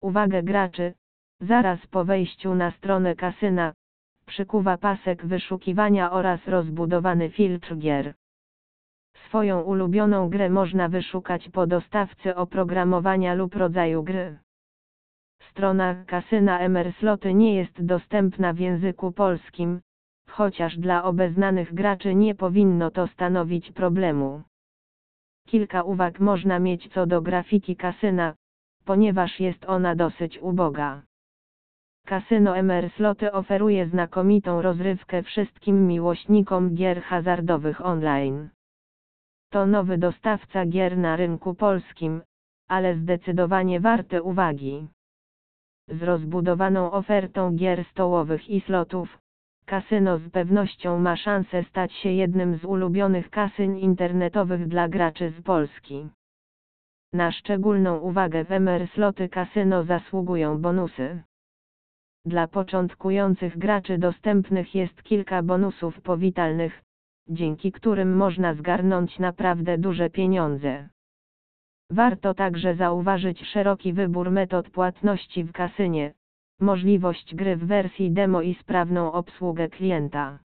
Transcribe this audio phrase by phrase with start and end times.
[0.00, 0.94] uwagę graczy,
[1.40, 3.72] zaraz po wejściu na stronę kasyna,
[4.26, 8.14] przykuwa pasek wyszukiwania oraz rozbudowany filtr gier.
[9.26, 14.38] Swoją ulubioną grę można wyszukać po dostawcy oprogramowania lub rodzaju gry.
[15.50, 19.80] Strona kasyna Emersloty nie jest dostępna w języku polskim,
[20.28, 24.42] chociaż dla obeznanych graczy nie powinno to stanowić problemu.
[25.46, 28.34] Kilka uwag można mieć co do grafiki kasyna,
[28.90, 31.02] ponieważ jest ona dosyć uboga.
[32.06, 38.48] Kasyno Emersloty oferuje znakomitą rozrywkę wszystkim miłośnikom gier hazardowych online.
[39.50, 42.22] To nowy dostawca gier na rynku polskim,
[42.68, 44.88] ale zdecydowanie warte uwagi.
[45.88, 49.18] Z rozbudowaną ofertą gier stołowych i slotów,
[49.66, 55.42] kasyno z pewnością ma szansę stać się jednym z ulubionych kasyn internetowych dla graczy z
[55.42, 56.08] Polski.
[57.12, 61.22] Na szczególną uwagę w MR Sloty Kasyno zasługują bonusy.
[62.24, 66.82] Dla początkujących graczy dostępnych jest kilka bonusów powitalnych,
[67.28, 70.88] dzięki którym można zgarnąć naprawdę duże pieniądze.
[71.90, 76.14] Warto także zauważyć szeroki wybór metod płatności w kasynie,
[76.60, 80.38] możliwość gry w wersji demo i sprawną obsługę klienta.